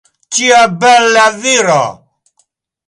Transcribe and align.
Tia 0.35 0.61
bela 0.85 1.27
viro! 1.45 1.81